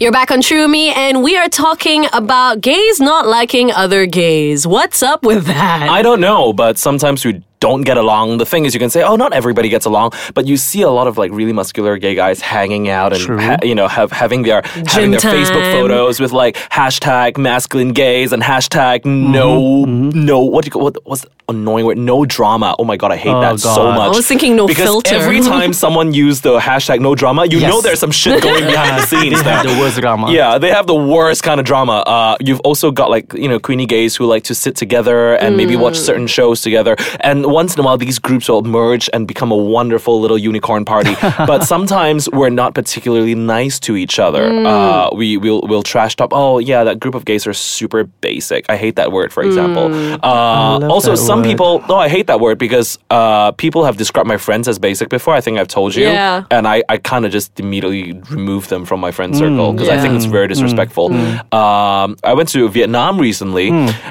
You're 0.00 0.12
back 0.12 0.30
on 0.30 0.40
True 0.40 0.66
Me, 0.66 0.90
and 0.90 1.22
we 1.22 1.36
are 1.36 1.48
talking 1.48 2.06
about 2.12 2.60
gays 2.60 3.00
not 3.00 3.26
liking 3.26 3.70
other 3.72 4.06
gays. 4.06 4.66
What's 4.66 5.02
up 5.02 5.22
with 5.22 5.46
that? 5.46 5.88
I 5.88 6.02
don't 6.02 6.20
know, 6.20 6.52
but 6.52 6.78
sometimes 6.78 7.24
we 7.24 7.42
don't 7.60 7.82
get 7.82 7.96
along. 7.96 8.38
The 8.38 8.46
thing 8.46 8.64
is, 8.64 8.74
you 8.74 8.80
can 8.80 8.90
say, 8.90 9.02
"Oh, 9.02 9.16
not 9.16 9.32
everybody 9.32 9.68
gets 9.68 9.86
along," 9.86 10.12
but 10.34 10.46
you 10.46 10.56
see 10.56 10.82
a 10.82 10.90
lot 10.90 11.06
of 11.06 11.18
like 11.18 11.30
really 11.32 11.52
muscular 11.52 11.96
gay 11.98 12.14
guys 12.14 12.40
hanging 12.40 12.88
out 12.88 13.12
and 13.12 13.40
ha- 13.40 13.58
you 13.62 13.74
know 13.74 13.88
have 13.88 14.12
having 14.12 14.42
their 14.42 14.62
having 14.86 15.10
their 15.10 15.20
Facebook 15.20 15.72
photos 15.72 16.20
with 16.20 16.32
like 16.32 16.56
hashtag 16.70 17.36
masculine 17.36 17.92
gays 17.92 18.32
and 18.32 18.42
hashtag 18.42 19.04
no 19.04 19.60
mm-hmm. 19.60 20.08
Mm-hmm. 20.08 20.24
no 20.24 20.40
what 20.40 20.64
do 20.64 20.68
you 20.68 20.72
call 20.72 20.82
what 20.82 20.96
what's 21.04 21.22
the 21.22 21.30
annoying 21.48 21.86
word 21.86 21.98
no 21.98 22.24
drama. 22.24 22.74
Oh 22.78 22.84
my 22.84 22.96
god, 22.96 23.12
I 23.12 23.16
hate 23.16 23.30
Oh, 23.34 23.40
that 23.40 23.60
so 23.60 23.90
much. 23.92 24.00
I 24.00 24.08
was 24.08 24.26
thinking 24.26 24.56
no 24.56 24.66
because 24.66 24.84
filter. 24.84 25.14
every 25.14 25.40
time 25.52 25.72
someone 25.72 26.12
used 26.12 26.42
the 26.42 26.58
hashtag 26.58 27.00
no 27.00 27.14
drama, 27.14 27.46
you 27.46 27.60
know 27.60 27.80
there's 27.80 28.00
some 28.00 28.10
shit 28.10 28.42
going 28.42 28.64
behind 28.64 29.02
the 29.02 29.06
scenes. 29.06 29.42
They 29.48 29.50
have 29.50 29.66
the 29.66 29.78
worst 29.80 30.00
drama. 30.00 30.30
Yeah, 30.32 30.58
they 30.58 30.70
have 30.70 30.86
the 30.86 30.94
worst 30.94 31.42
kind 31.42 31.58
of 31.60 31.66
drama. 31.66 31.96
Uh, 32.06 32.36
you've 32.40 32.60
also 32.60 32.90
got 32.90 33.08
like 33.10 33.32
you 33.34 33.48
know 33.48 33.58
Queenie 33.58 33.86
gays 33.86 34.16
who 34.16 34.24
like 34.26 34.44
to 34.44 34.54
sit 34.54 34.76
together 34.76 35.34
and 35.34 35.56
maybe 35.56 35.74
watch 35.76 35.94
Mm. 35.94 36.06
certain 36.10 36.26
shows 36.26 36.60
together. 36.60 36.96
And 37.20 37.46
once 37.46 37.74
in 37.74 37.80
a 37.80 37.84
while, 37.84 37.96
these 37.98 38.18
groups 38.18 38.48
will 38.48 38.62
merge 38.62 39.08
and 39.14 39.26
become 39.26 39.50
a 39.50 39.56
wonderful 39.56 40.20
little 40.20 40.36
unicorn 40.38 40.84
party. 40.84 41.14
but 41.50 41.64
sometimes 41.64 42.28
we're 42.30 42.50
not 42.62 42.74
particularly 42.74 43.34
nice 43.34 43.78
to 43.80 43.96
each 43.96 44.18
other. 44.18 44.42
Mm. 44.50 44.66
Uh, 44.66 45.10
we 45.16 45.36
will 45.38 45.60
we'll 45.70 45.82
trash 45.82 46.14
talk. 46.16 46.30
Oh 46.32 46.58
yeah, 46.58 46.84
that 46.84 47.00
group 47.00 47.14
of 47.14 47.24
gays 47.24 47.46
are 47.46 47.54
super 47.54 48.04
basic. 48.20 48.66
I 48.68 48.76
hate 48.76 48.96
that 48.96 49.12
word, 49.12 49.32
for 49.32 49.42
example. 49.42 49.88
Mm. 49.88 50.18
Uh, 50.22 50.86
also, 50.92 51.12
that 51.12 51.16
some 51.42 51.50
people. 51.50 51.80
No, 51.88 51.96
I 51.96 52.08
hate 52.08 52.26
that 52.26 52.40
word 52.40 52.58
because 52.58 52.98
uh, 53.10 53.52
people 53.52 53.84
have 53.84 53.96
described 53.96 54.28
my 54.28 54.36
friends 54.36 54.68
as 54.68 54.78
basic 54.78 55.08
before. 55.08 55.34
I 55.34 55.40
think 55.40 55.58
I've 55.58 55.68
told 55.68 55.94
you. 55.94 56.04
Yeah. 56.04 56.44
And 56.50 56.66
I, 56.66 56.82
I 56.88 56.98
kind 56.98 57.26
of 57.26 57.32
just 57.32 57.58
immediately 57.58 58.12
remove 58.30 58.68
them 58.68 58.84
from 58.84 59.00
my 59.00 59.10
friend 59.10 59.32
hmm. 59.32 59.38
circle 59.38 59.72
because 59.72 59.88
I 59.88 60.00
think 60.00 60.14
it's 60.14 60.24
very 60.24 60.46
hmm. 60.46 60.52
disrespectful. 60.52 61.08
Hmm. 61.10 61.54
Um, 61.54 62.16
I 62.24 62.34
went 62.34 62.48
to 62.50 62.68
Vietnam 62.68 63.18
recently, 63.18 63.70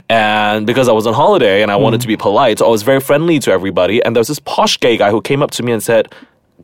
and 0.10 0.66
because 0.66 0.88
I 0.88 0.94
was 0.94 1.08
on 1.08 1.14
holiday 1.14 1.62
and 1.62 1.72
I 1.72 1.76
wanted 1.76 2.02
to 2.02 2.08
be 2.08 2.18
polite, 2.18 2.60
so 2.60 2.66
I 2.66 2.70
was 2.70 2.84
very 2.84 3.00
friendly 3.00 3.40
to 3.40 3.52
everybody. 3.52 4.04
And 4.04 4.16
there 4.16 4.22
was 4.22 4.28
this 4.28 4.40
posh 4.40 4.80
gay 4.80 4.98
guy 4.98 5.12
who 5.12 5.22
came 5.22 5.42
up 5.42 5.52
to 5.52 5.64
me 5.64 5.72
and 5.72 5.84
said, 5.84 6.14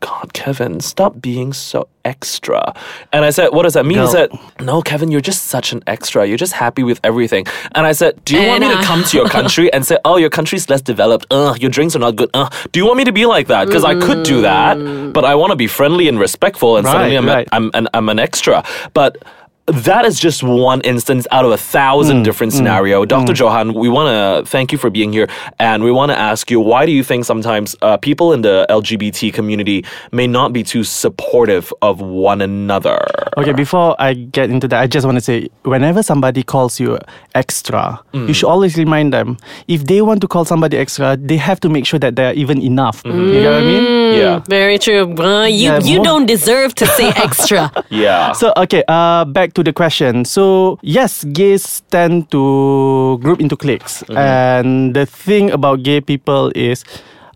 God, 0.03 0.33
Kevin, 0.33 0.81
stop 0.81 1.22
being 1.22 1.53
so 1.53 1.88
extra. 2.03 2.74
And 3.13 3.24
I 3.24 3.29
said, 3.29 3.51
What 3.53 3.63
does 3.63 3.74
that 3.75 3.86
mean? 3.86 4.00
He 4.00 4.07
said, 4.07 4.29
No, 4.60 4.81
Kevin, 4.81 5.12
you're 5.12 5.22
just 5.22 5.43
such 5.43 5.72
an 5.72 5.81
extra. 5.88 6.25
You're 6.25 6.38
just 6.38 6.51
happy 6.51 6.83
with 6.83 7.00
everything. 7.05 7.45
And 7.74 7.88
I 7.88 7.93
said, 7.93 8.24
Do 8.25 8.36
you 8.36 8.45
want 8.45 8.60
me 8.60 8.67
to 8.75 8.83
come 8.83 9.05
to 9.05 9.17
your 9.17 9.29
country 9.29 9.72
and 9.72 9.86
say, 9.86 9.98
Oh, 10.03 10.17
your 10.17 10.29
country's 10.29 10.69
less 10.69 10.81
developed. 10.81 11.25
Ugh, 11.31 11.57
your 11.62 11.72
drinks 11.72 11.95
are 11.95 12.00
not 12.00 12.17
good. 12.17 12.29
Ugh. 12.33 12.53
Do 12.74 12.81
you 12.81 12.86
want 12.86 12.98
me 12.98 13.05
to 13.05 13.13
be 13.13 13.25
like 13.25 13.48
that? 13.48 13.65
Because 13.65 13.86
I 13.86 13.98
could 13.98 14.25
do 14.25 14.41
that, 14.41 14.75
mm. 14.75 15.13
but 15.13 15.24
I 15.24 15.36
want 15.36 15.51
to 15.51 15.55
be 15.55 15.67
friendly 15.67 16.10
and 16.10 16.19
respectful. 16.19 16.75
And 16.75 16.86
Right, 16.86 16.91
suddenly 16.91 17.15
I'm, 17.15 17.25
right. 17.25 17.48
a, 17.48 17.55
I'm, 17.55 17.72
an, 17.74 17.88
I'm 17.93 18.10
an 18.10 18.19
extra. 18.19 18.65
But 18.93 19.24
that 19.67 20.03
is 20.05 20.20
just 20.20 20.43
one 20.43 20.82
instance 20.82 21.25
out 21.32 21.46
of 21.46 21.51
a 21.51 21.58
thousand 21.58 22.17
Mm, 22.22 22.24
different 22.25 22.51
scenario. 22.51 23.05
Dr. 23.05 23.32
Johan, 23.34 23.74
we 23.74 23.88
want 23.88 24.10
to 24.12 24.50
thank 24.50 24.72
you 24.74 24.77
for 24.77 24.89
being 24.89 25.13
here, 25.13 25.29
and 25.58 25.84
we 25.86 25.91
want 25.91 26.12
to 26.12 26.17
ask 26.17 26.51
you 26.51 26.60
why 26.60 26.86
do 26.86 26.91
you 26.91 27.01
think 27.03 27.24
sometimes 27.24 27.74
uh, 27.82 27.96
people 27.98 28.34
in 28.34 28.41
the 28.41 28.65
LGBT 28.70 29.34
community 29.34 29.86
may 30.12 30.27
not 30.27 30.51
be 30.51 30.63
too 30.63 30.84
supportive 30.84 31.72
of 31.82 32.01
one 32.01 32.41
another? 32.41 33.00
Okay, 33.38 33.53
before 33.53 33.96
I 34.00 34.13
get 34.15 34.50
into 34.50 34.67
that, 34.67 34.82
I 34.82 34.88
just 34.88 35.05
want 35.05 35.15
to 35.17 35.22
say 35.22 35.48
whenever 35.63 36.03
somebody 36.03 36.43
calls 36.43 36.79
you 36.79 36.98
extra, 37.36 38.00
Mm. 38.13 38.27
you 38.27 38.34
should 38.34 38.50
always 38.50 38.75
remind 38.77 39.13
them 39.13 39.38
if 39.67 39.86
they 39.86 40.01
want 40.01 40.20
to 40.22 40.27
call 40.27 40.43
somebody 40.46 40.77
extra, 40.77 41.15
they 41.17 41.38
have 41.38 41.60
to 41.62 41.70
make 41.70 41.86
sure 41.86 42.00
that 42.00 42.15
they're 42.15 42.34
even 42.34 42.62
enough. 42.62 43.01
Mm-hmm. 43.03 43.27
You 43.34 43.41
know 43.43 43.51
what 43.53 43.62
I 43.63 43.65
mean? 43.65 44.13
Yeah, 44.20 44.39
Very 44.48 44.77
true. 44.77 45.15
Uh, 45.17 45.46
you 45.46 45.72
Yeah, 45.72 45.79
you 45.79 45.98
more- 45.98 46.05
don't 46.05 46.25
deserve 46.25 46.75
to 46.75 46.86
say 46.86 47.10
extra. 47.15 47.72
yeah. 47.89 48.34
So 48.34 48.53
okay, 48.58 48.84
uh, 48.88 49.25
back 49.25 49.52
to 49.55 49.63
the 49.63 49.74
question. 49.74 50.25
So 50.25 50.79
yes, 50.81 51.24
gays 51.24 51.81
tend 51.91 52.31
to 52.31 53.19
group 53.22 53.39
into 53.39 53.55
cliques, 53.55 54.03
mm-hmm. 54.03 54.17
and 54.17 54.93
the 54.95 55.05
thing 55.05 55.51
about 55.51 55.83
gay 55.83 56.01
people 56.01 56.51
is. 56.55 56.83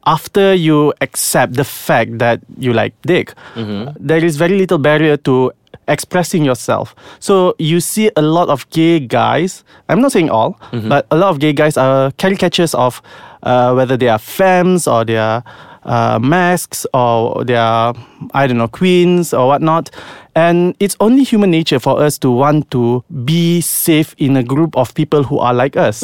After 0.07 0.55
you 0.55 0.93
accept 1.01 1.59
the 1.59 1.65
fact 1.65 2.19
that 2.19 2.39
you 2.57 2.71
like 2.71 2.95
dick, 3.01 3.35
mm-hmm. 3.55 3.91
there 3.99 4.23
is 4.23 4.37
very 4.37 4.55
little 4.57 4.77
barrier 4.77 5.17
to 5.27 5.51
expressing 5.89 6.45
yourself. 6.45 6.95
So 7.19 7.55
you 7.59 7.81
see 7.81 8.09
a 8.15 8.21
lot 8.21 8.47
of 8.47 8.69
gay 8.69 9.01
guys. 9.01 9.65
I'm 9.89 9.99
not 9.99 10.13
saying 10.13 10.29
all, 10.29 10.53
mm-hmm. 10.71 10.87
but 10.87 11.07
a 11.11 11.17
lot 11.17 11.31
of 11.31 11.39
gay 11.39 11.51
guys 11.51 11.75
are 11.75 12.11
caricatures 12.11 12.73
of 12.73 13.01
uh, 13.43 13.73
whether 13.73 13.97
they 13.97 14.07
are 14.07 14.17
femmes 14.19 14.87
or 14.87 15.03
they 15.03 15.17
are 15.17 15.43
uh, 15.87 16.19
masks 16.21 16.85
or 16.93 17.43
they 17.43 17.55
are 17.55 17.95
I 18.33 18.45
don't 18.47 18.57
know 18.57 18.67
queens 18.67 19.33
or 19.33 19.47
whatnot. 19.47 19.89
And 20.35 20.75
it's 20.79 20.95
only 20.99 21.23
human 21.23 21.49
nature 21.49 21.79
for 21.79 21.99
us 21.99 22.19
to 22.19 22.29
want 22.29 22.69
to 22.71 23.03
be 23.25 23.61
safe 23.61 24.13
in 24.19 24.37
a 24.37 24.43
group 24.43 24.77
of 24.77 24.93
people 24.93 25.23
who 25.23 25.39
are 25.39 25.53
like 25.53 25.75
us. 25.75 26.03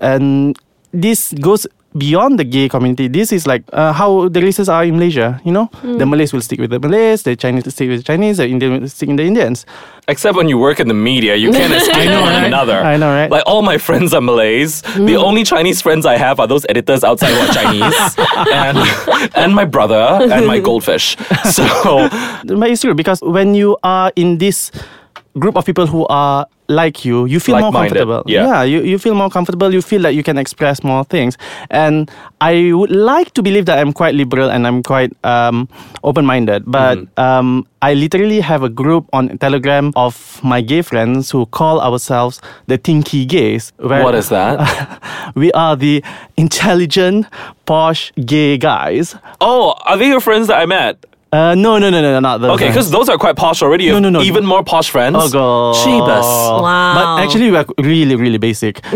And 0.00 0.58
this 0.92 1.32
goes 1.40 1.66
beyond 1.96 2.38
the 2.38 2.44
gay 2.44 2.68
community. 2.68 3.08
This 3.08 3.32
is 3.32 3.46
like 3.46 3.62
uh, 3.72 3.92
how 3.92 4.28
the 4.28 4.40
races 4.40 4.68
are 4.68 4.84
in 4.84 4.94
Malaysia. 4.94 5.40
You 5.44 5.52
know, 5.52 5.70
the 5.82 6.06
Malays 6.06 6.32
will 6.32 6.40
stick 6.40 6.60
with 6.60 6.70
the 6.70 6.78
Malays, 6.78 7.22
the 7.22 7.36
Chinese 7.36 7.64
will 7.64 7.72
stick 7.72 7.88
with 7.88 8.00
the 8.00 8.04
Chinese, 8.04 8.36
the 8.36 8.46
Indian 8.48 8.80
will 8.80 8.88
stick 8.88 9.08
with 9.08 9.18
the 9.18 9.24
Indians. 9.24 9.66
Except 10.08 10.36
when 10.36 10.48
you 10.48 10.58
work 10.58 10.80
in 10.80 10.88
the 10.88 10.94
media, 10.94 11.36
you 11.36 11.52
can't 11.52 11.72
escape 11.80 12.06
know, 12.08 12.22
one 12.22 12.32
right? 12.34 12.46
another. 12.46 12.78
I 12.80 12.96
know, 12.96 13.08
right? 13.08 13.30
Like 13.30 13.42
all 13.46 13.62
my 13.62 13.78
friends 13.78 14.14
are 14.14 14.20
Malays. 14.20 14.82
The 14.82 15.16
only 15.16 15.44
Chinese 15.44 15.82
friends 15.82 16.06
I 16.06 16.16
have 16.16 16.40
are 16.40 16.46
those 16.46 16.66
editors 16.68 17.04
outside 17.04 17.30
who 17.30 17.40
are 17.40 17.52
Chinese, 17.52 18.16
and 18.52 18.78
and 19.36 19.54
my 19.54 19.64
brother 19.64 20.18
and 20.30 20.46
my 20.46 20.58
goldfish. 20.60 21.16
So 21.50 22.08
But 22.44 22.70
it's 22.70 22.82
true 22.82 22.94
because 22.94 23.20
when 23.22 23.54
you 23.54 23.76
are 23.82 24.12
in 24.14 24.38
this 24.38 24.70
group 25.38 25.56
of 25.56 25.64
people 25.64 25.86
who 25.86 26.06
are 26.08 26.46
like 26.68 27.04
you, 27.04 27.24
you 27.26 27.40
feel 27.40 27.58
more 27.58 27.72
comfortable. 27.72 28.22
yeah. 28.26 28.46
yeah, 28.46 28.62
you, 28.62 28.82
you 28.82 28.96
feel 28.98 29.14
more 29.14 29.28
comfortable. 29.28 29.72
You 29.74 29.82
feel 29.82 30.02
that 30.02 30.14
you 30.14 30.22
can 30.22 30.38
express 30.38 30.84
more 30.84 31.02
things. 31.04 31.36
And 31.70 32.08
I 32.40 32.72
would 32.72 32.90
like 32.92 33.34
to 33.34 33.42
believe 33.42 33.66
that 33.66 33.78
I'm 33.80 33.92
quite 33.92 34.14
liberal 34.14 34.50
and 34.50 34.66
I'm 34.68 34.82
quite 34.84 35.12
um, 35.24 35.68
open 36.04 36.24
minded. 36.24 36.62
But 36.66 36.98
Mm-hmm. 36.98 37.20
um, 37.20 37.66
I 37.82 37.94
literally 37.94 38.40
have 38.40 38.62
a 38.62 38.68
group 38.68 39.08
on 39.12 39.36
Telegram 39.38 39.92
of 39.96 40.38
my 40.44 40.60
gay 40.60 40.82
friends 40.82 41.30
who 41.32 41.46
call 41.46 41.80
ourselves 41.80 42.40
the 42.68 42.78
Tinky 42.78 43.24
Gays. 43.26 43.72
what 43.78 44.14
is 44.14 44.28
that? 44.28 45.32
we 45.34 45.50
are 45.52 45.74
the 45.74 46.04
intelligent, 46.36 47.26
posh 47.66 48.12
gay 48.24 48.58
guys. 48.58 49.16
Oh, 49.40 49.74
are 49.86 49.96
they 49.96 50.06
your 50.08 50.20
friends 50.20 50.46
that 50.48 50.58
I 50.60 50.66
met? 50.66 51.04
Uh, 51.32 51.54
no, 51.54 51.78
no, 51.78 51.90
no, 51.90 52.00
no, 52.02 52.18
not 52.18 52.38
those. 52.40 52.50
Okay, 52.56 52.66
because 52.68 52.90
those 52.90 53.08
are 53.08 53.16
quite 53.16 53.36
posh 53.36 53.62
already. 53.62 53.84
You 53.84 53.90
No, 53.90 53.94
have 53.96 54.02
no, 54.02 54.10
no. 54.18 54.22
Even 54.22 54.44
more 54.44 54.64
posh 54.64 54.90
friends. 54.90 55.16
Oh 55.18 55.28
god. 55.30 55.76
Jeebus. 55.76 56.62
Wow. 56.62 56.94
But 57.16 57.22
actually, 57.24 57.50
we're 57.52 57.64
really, 57.78 58.16
really 58.16 58.38
basic. 58.38 58.80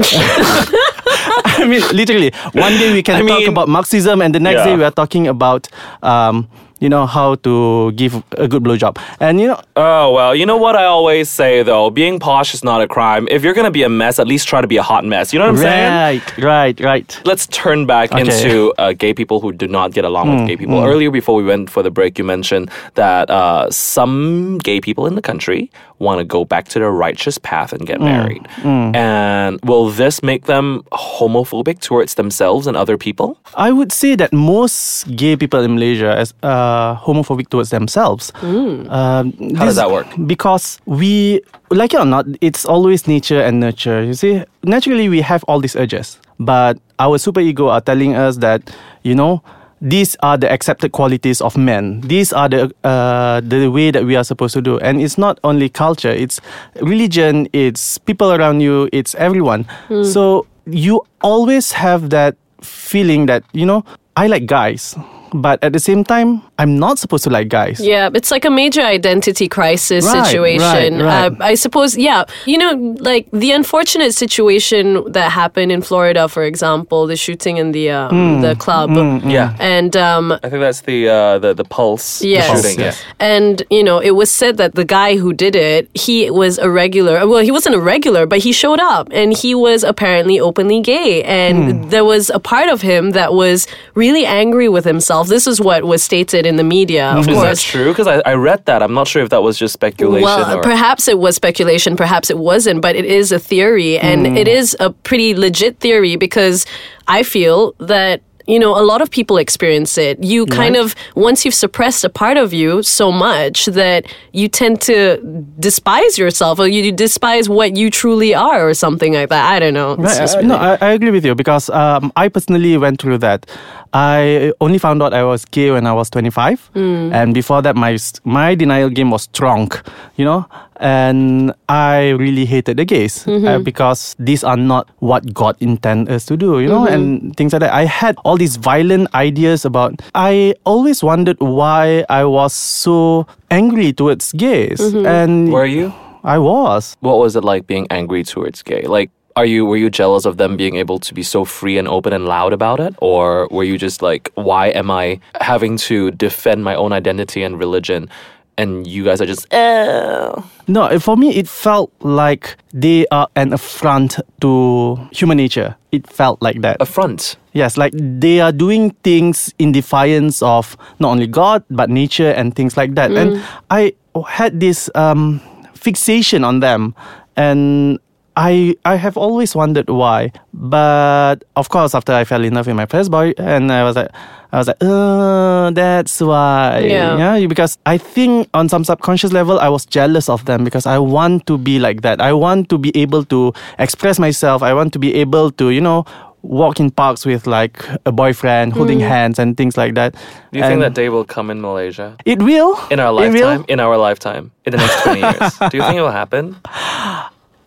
I 1.57 1.65
mean, 1.69 1.81
literally, 1.93 2.33
one 2.53 2.73
day 2.73 2.93
we 2.93 3.03
can 3.03 3.17
I 3.17 3.19
talk 3.27 3.39
mean- 3.39 3.49
about 3.49 3.69
Marxism, 3.69 4.21
and 4.21 4.35
the 4.35 4.41
next 4.41 4.59
Yeah. 4.59 4.65
day 4.67 4.77
we 4.77 4.85
are 4.85 4.91
talking 4.91 5.29
about, 5.29 5.69
um, 6.03 6.49
you 6.81 6.89
know, 6.89 7.07
how 7.07 7.35
to 7.37 7.93
give 7.93 8.23
a 8.39 8.47
good 8.49 8.63
blowjob. 8.63 8.99
And 9.21 9.41
you 9.41 9.49
know, 9.49 9.61
Oh, 9.77 10.13
well, 10.13 10.35
you 10.35 10.47
know 10.47 10.57
what 10.57 10.77
I 10.77 10.85
always 10.85 11.31
say 11.31 11.63
though? 11.63 11.91
Being 11.91 12.19
posh 12.19 12.55
is 12.55 12.63
not 12.65 12.81
a 12.83 12.89
crime. 12.89 13.27
If 13.31 13.43
you're 13.43 13.55
gonna 13.55 13.71
be 13.71 13.83
a 13.85 13.89
mess, 13.89 14.19
at 14.19 14.27
least 14.27 14.47
try 14.49 14.61
to 14.61 14.67
be 14.67 14.77
a 14.77 14.83
hot 14.83 15.05
mess. 15.05 15.33
You 15.33 15.39
know 15.39 15.47
what 15.47 15.57
I'm 15.57 15.65
saying? 15.69 15.93
right, 15.93 16.39
right, 16.43 16.81
right. 16.81 17.21
Let's 17.25 17.47
turn 17.49 17.87
back 17.87 18.13
Okay. 18.13 18.21
Into 18.23 18.73
uh, 18.79 18.93
gay 18.93 19.13
people 19.15 19.41
who 19.41 19.53
do 19.53 19.67
not 19.67 19.93
get 19.93 20.05
along 20.05 20.27
with 20.35 20.47
gay 20.49 20.57
people. 20.57 20.79
Earlier, 20.85 21.11
before 21.11 21.35
we 21.37 21.45
went 21.45 21.71
for 21.71 21.83
the 21.83 21.91
break, 21.91 22.19
you 22.19 22.25
mentioned 22.25 22.71
that 22.95 23.31
uh, 23.31 23.71
some 23.71 24.59
gay 24.59 24.81
people 24.81 25.07
in 25.07 25.15
the 25.15 25.23
country 25.23 25.71
want 25.99 26.19
to 26.19 26.25
go 26.25 26.45
back 26.45 26.65
to 26.69 26.79
the 26.79 26.91
righteous 26.91 27.39
path 27.39 27.73
and 27.73 27.87
get 27.87 28.01
married. 28.01 28.43
And 28.65 29.59
will 29.65 29.89
this 29.91 30.23
make 30.23 30.45
them 30.47 30.83
homophobic 30.93 31.81
towards 31.81 32.15
themselves 32.15 32.67
and 32.67 32.77
other 32.77 32.97
people? 32.99 33.39
I 33.55 33.71
would 33.79 33.93
say 33.93 34.15
that 34.17 34.33
most 34.33 35.07
gay 35.17 35.35
people 35.37 35.61
in 35.67 35.75
Malaysia 35.79 36.13
is 36.21 36.35
uh, 36.43 36.64
homophobic 37.05 37.49
towards 37.49 37.71
themselves. 37.71 38.33
Um, 38.43 39.33
How 39.57 39.65
does 39.67 39.77
that 39.77 39.91
work? 39.91 40.07
Because 40.27 40.79
we, 40.87 41.41
like 41.71 41.95
it 41.95 42.01
or 42.01 42.05
not, 42.07 42.27
it's 42.41 42.65
always 42.65 43.07
nature 43.07 43.41
and 43.41 43.61
nurture. 43.61 44.03
You 44.03 44.15
see, 44.15 44.43
naturally 44.63 45.09
we 45.09 45.21
have 45.23 45.45
all 45.49 45.61
these 45.61 45.77
urges, 45.77 46.19
but 46.39 46.79
our 46.99 47.19
super 47.19 47.41
ego 47.41 47.69
are 47.69 47.81
telling 47.81 48.15
us 48.15 48.39
that, 48.39 48.61
you 49.03 49.15
know, 49.15 49.43
these 49.81 50.17
are 50.23 50.39
the 50.39 50.51
accepted 50.51 50.93
qualities 50.93 51.41
of 51.43 51.57
men. 51.59 52.01
These 52.01 52.33
are 52.33 52.49
the 52.49 52.73
uh, 52.85 53.41
the 53.45 53.69
way 53.69 53.91
that 53.91 54.05
we 54.07 54.17
are 54.17 54.25
supposed 54.25 54.55
to 54.55 54.63
do, 54.63 54.79
and 54.81 54.97
it's 55.03 55.19
not 55.19 55.39
only 55.45 55.69
culture; 55.69 56.09
it's 56.09 56.41
religion, 56.81 57.49
it's 57.53 57.99
people 57.99 58.33
around 58.33 58.61
you, 58.61 58.89
it's 58.97 59.15
everyone. 59.17 59.67
So 60.03 60.47
you 60.65 61.05
always 61.21 61.73
have 61.73 62.09
that 62.17 62.37
feeling 62.63 63.27
that 63.27 63.45
you 63.53 63.67
know 63.67 63.85
I 64.17 64.27
like 64.29 64.47
guys, 64.47 64.97
but 65.35 65.59
at 65.63 65.73
the 65.73 65.81
same 65.81 66.05
time 66.05 66.43
I'm 66.59 66.79
not 66.79 66.99
supposed 66.99 67.25
to 67.25 67.31
like 67.31 67.49
guys. 67.49 67.81
Yeah, 67.81 68.09
it's 68.15 68.31
like 68.31 68.45
a 68.45 68.51
major 68.51 68.81
identity 68.81 69.49
crisis 69.49 70.05
Right, 70.07 70.25
situation. 70.27 70.99
right, 70.99 71.33
right. 71.33 71.41
Uh, 71.41 71.45
I 71.45 71.55
suppose, 71.57 71.97
yeah. 71.99 72.25
You 72.47 72.59
know, 72.59 72.73
like 73.01 73.29
the 73.33 73.51
unfortunate 73.51 74.15
situation 74.15 75.11
that 75.13 75.33
happened 75.33 75.73
in 75.73 75.83
Florida, 75.83 76.29
for 76.29 76.45
example, 76.45 77.07
the 77.07 77.17
shooting 77.17 77.57
in 77.59 77.73
the 77.73 77.91
um, 77.91 78.11
Hmm. 78.15 78.41
the 78.43 78.55
club. 78.57 78.91
Yeah. 79.27 79.57
And 79.59 79.97
um, 79.97 80.33
I 80.33 80.49
think 80.49 80.61
that's 80.61 80.83
the 80.83 81.09
uh, 81.09 81.39
the 81.39 81.55
the 81.55 81.65
pulse 81.65 82.23
Yes. 82.23 82.47
shooting. 82.63 82.79
Yes. 82.81 83.03
And, 83.19 83.63
you 83.71 83.83
know, 83.83 83.99
it 83.99 84.13
was 84.13 84.31
said 84.31 84.57
that 84.59 84.75
the 84.75 84.85
guy 84.85 85.17
who 85.17 85.33
did 85.33 85.57
it, 85.57 85.91
he 85.95 86.31
was 86.31 86.59
a 86.59 86.71
regular. 86.71 87.27
Well, 87.27 87.43
he 87.43 87.51
wasn't 87.51 87.75
a 87.75 87.81
regular, 87.81 88.27
but 88.27 88.39
he 88.39 88.53
showed 88.53 88.81
up 88.81 89.09
and 89.13 89.33
he 89.37 89.55
was 89.55 89.83
apparently 89.83 90.39
openly 90.39 90.81
gay. 90.81 91.23
And 91.25 91.91
there 91.91 92.05
was 92.05 92.31
a 92.31 92.39
part 92.39 92.69
of 92.69 92.83
him 92.83 93.11
that 93.13 93.33
was 93.35 93.67
really 93.95 94.25
angry 94.27 94.69
with 94.69 94.85
himself. 94.85 95.24
This 95.29 95.47
is 95.47 95.61
what 95.61 95.85
was 95.85 96.03
stated 96.03 96.47
in 96.47 96.57
the 96.57 96.65
media, 96.65 97.13
of 97.13 97.21
Is 97.21 97.27
that 97.27 97.35
course. 97.35 97.63
true? 97.63 97.89
Because 97.91 98.07
I, 98.07 98.21
I 98.25 98.35
read 98.35 98.65
that. 98.67 98.83
I'm 98.83 98.95
not 98.95 99.09
sure 99.09 99.23
if 99.23 99.31
that 99.31 99.43
was 99.43 99.59
just 99.59 99.73
speculation 99.75 100.25
Well, 100.25 100.59
or. 100.59 100.63
perhaps 100.63 101.09
it 101.09 101.19
was 101.19 101.37
speculation, 101.37 101.97
perhaps 101.97 102.31
it 102.31 102.39
wasn't, 102.39 102.81
but 102.83 102.97
it 102.97 103.05
is 103.05 103.33
a 103.33 103.39
theory, 103.39 103.99
and 103.99 104.27
it 104.39 104.49
is 104.49 104.77
a 104.81 104.91
pretty 104.91 105.35
legit 105.35 105.79
theory 105.81 106.17
because 106.17 106.67
I 107.09 107.23
feel 107.23 107.75
that. 107.79 108.23
You 108.47 108.59
know, 108.59 108.79
a 108.79 108.85
lot 108.85 109.01
of 109.01 109.11
people 109.11 109.39
experience 109.39 109.97
it. 109.97 110.23
You 110.23 110.45
kind 110.45 110.77
of, 110.77 110.95
once 111.15 111.47
you've 111.47 111.55
suppressed 111.55 112.05
a 112.05 112.11
part 112.11 112.37
of 112.37 112.53
you 112.53 112.83
so 112.83 113.11
much 113.11 113.65
that 113.65 114.05
you 114.33 114.49
tend 114.49 114.83
to 114.83 115.17
despise 115.59 116.19
yourself 116.19 116.59
or 116.59 116.69
you 116.69 116.93
despise 116.93 117.49
what 117.49 117.75
you 117.75 117.89
truly 117.91 118.35
are 118.35 118.69
or 118.69 118.75
something 118.75 119.15
like 119.15 119.31
that. 119.31 119.51
I 119.51 119.59
don't 119.61 119.73
know. 119.73 119.97
Right, 119.97 120.21
uh, 120.21 120.43
no, 120.43 120.57
I, 120.57 120.77
I 120.79 120.93
agree 120.93 121.11
with 121.11 121.25
you 121.25 121.35
because 121.35 121.71
um, 121.71 122.13
I 122.17 122.29
personally 122.29 122.77
went 122.77 123.01
through 123.01 123.17
that. 123.25 123.47
I 123.95 124.53
only 124.61 124.79
found 124.79 125.03
out 125.05 125.15
I 125.15 125.23
was 125.23 125.45
gay 125.45 125.71
when 125.71 125.87
I 125.87 125.93
was 125.93 126.11
25, 126.11 126.71
hmm. 126.75 127.13
and 127.15 127.33
before 127.33 127.63
that, 127.63 127.77
my 127.77 127.97
my 128.25 128.57
denial 128.57 128.91
game 128.91 129.13
was 129.13 129.23
strong, 129.23 129.71
you 130.17 130.25
know. 130.25 130.47
And 130.81 131.55
I 131.69 132.11
really 132.19 132.45
hated 132.45 132.77
the 132.77 132.85
gays 132.85 133.25
uh, 133.27 133.31
mm-hmm. 133.31 133.63
because 133.63 134.17
these 134.19 134.43
are 134.43 134.57
not 134.57 134.91
what 134.99 135.33
God 135.33 135.57
intended 135.61 136.13
us 136.13 136.27
to 136.27 136.37
do, 136.37 136.59
you 136.59 136.67
know, 136.67 136.85
mm-hmm. 136.85 136.93
and 136.93 137.37
things 137.37 137.53
like 137.53 137.61
that. 137.61 137.73
I 137.73 137.85
had 137.85 138.17
all 138.25 138.37
these 138.37 138.57
violent 138.57 139.15
ideas 139.15 139.65
about. 139.65 140.03
I 140.17 140.57
always 140.67 141.05
wondered 141.05 141.39
why 141.39 142.05
I 142.11 142.25
was 142.25 142.53
so 142.53 143.29
angry 143.53 143.93
towards 143.93 144.33
gays, 144.33 144.81
mm-hmm. 144.81 145.07
and 145.07 145.53
Were 145.53 145.67
you? 145.67 145.95
I 146.25 146.39
was. 146.39 146.97
What 147.01 147.19
was 147.19 147.37
it 147.37 147.45
like 147.45 147.69
being 147.69 147.87
angry 147.91 148.25
towards 148.25 148.63
gay? 148.63 148.83
Like, 148.83 149.11
are 149.37 149.45
you 149.45 149.67
were 149.67 149.77
you 149.77 149.91
jealous 149.91 150.25
of 150.25 150.37
them 150.37 150.57
being 150.57 150.77
able 150.77 150.99
to 151.01 151.15
be 151.15 151.23
so 151.23 151.45
free 151.45 151.77
and 151.79 151.89
open 151.89 152.13
and 152.13 152.27
loud 152.27 152.53
about 152.53 152.81
it, 152.81 152.95
or 153.01 153.49
were 153.51 153.65
you 153.65 153.77
just 153.79 154.03
like, 154.03 154.31
why 154.35 154.69
am 154.69 154.91
I 154.91 155.21
having 155.41 155.77
to 155.89 156.11
defend 156.13 156.63
my 156.65 156.75
own 156.75 156.93
identity 156.93 157.43
and 157.43 157.59
religion, 157.59 158.09
and 158.57 158.87
you 158.87 159.05
guys 159.05 159.21
are 159.21 159.27
just, 159.27 159.53
eh. 159.53 160.31
No, 160.69 160.99
for 161.01 161.17
me, 161.17 161.35
it 161.35 161.49
felt 161.49 161.93
like 162.01 162.57
they 162.73 163.07
are 163.11 163.29
an 163.35 163.53
affront 163.53 164.19
to 164.41 164.97
human 165.13 165.37
nature. 165.37 165.77
It 165.91 166.07
felt 166.07 166.41
like 166.41 166.61
that. 166.63 166.77
affront? 166.81 167.37
Yes, 167.53 167.77
like 167.77 167.93
they 167.97 168.41
are 168.41 168.53
doing 168.53 168.91
things 169.03 169.53
in 169.59 169.73
defiance 169.73 170.43
of 170.43 170.77
not 170.99 171.11
only 171.11 171.27
God, 171.27 171.65
but 171.71 171.91
nature 171.91 172.31
and 172.31 172.55
things 172.55 172.77
like 172.77 172.95
that. 172.95 173.11
And 173.13 173.43
I 173.71 173.93
had 174.29 174.61
this 174.61 174.91
um, 174.95 175.41
fixation 175.75 176.45
on 176.45 176.61
them. 176.61 176.95
And 177.37 177.99
I 178.37 178.77
I 178.85 178.97
have 178.97 179.17
always 179.17 179.55
wondered 179.55 179.89
why. 179.89 180.33
But 180.53 181.45
of 181.57 181.69
course, 181.69 181.95
after 181.95 182.13
I 182.13 182.25
fell 182.25 182.45
in 182.45 182.55
love 182.55 182.67
with 182.67 182.77
my 182.77 182.87
first 182.87 183.11
boy, 183.11 183.33
and 183.39 183.71
I 183.71 183.85
was 183.85 183.97
like, 183.97 184.11
I 184.53 184.59
was 184.59 184.69
like, 184.69 184.77
uh, 184.81 185.71
that's 185.71 186.21
why. 186.21 186.79
Yeah. 186.87 187.19
yeah. 187.19 187.47
Because 187.47 187.79
I 187.87 187.99
think 187.99 188.49
on 188.55 188.69
some 188.69 188.85
subconscious 188.85 189.33
level, 189.33 189.59
I 189.59 189.69
was 189.69 189.85
jealous 189.85 190.29
of 190.29 190.45
them 190.45 190.65
because 190.65 190.87
I 190.87 190.99
want 190.99 191.47
to 191.47 191.59
be 191.59 191.79
like 191.79 192.03
that. 192.03 192.21
I 192.21 192.33
want 192.33 192.69
to 192.71 192.79
be 192.79 192.95
able 192.97 193.25
to 193.27 193.53
express 193.79 194.19
myself. 194.19 194.63
I 194.63 194.73
want 194.75 194.93
to 194.95 194.99
be 194.99 195.15
able 195.17 195.51
to, 195.53 195.71
you 195.71 195.81
know, 195.81 196.05
walk 196.43 196.79
in 196.79 196.91
parks 196.91 197.25
with 197.27 197.47
like 197.47 197.83
a 198.07 198.13
boyfriend, 198.13 198.75
holding 198.75 199.01
hands 199.01 199.39
and 199.39 199.57
things 199.57 199.77
like 199.77 199.95
that. 199.95 200.15
Do 200.53 200.59
you 200.59 200.65
think 200.65 200.81
that 200.81 200.95
day 200.95 201.09
will 201.09 201.25
come 201.25 201.51
in 201.51 201.61
Malaysia? 201.61 202.17
it 202.25 202.43
will 202.43 202.79
In 202.91 203.01
our 203.01 203.13
lifetime? 203.13 203.65
In 203.69 203.81
our 203.81 203.97
lifetime? 203.97 204.53
In 204.65 204.73
the 204.73 204.79
next 204.79 205.03
20 205.03 205.21
years? 205.21 205.59
Do 205.71 205.77
you 205.79 205.83
think 205.83 205.97
it 205.99 206.03
will 206.03 206.13
happen? 206.13 206.57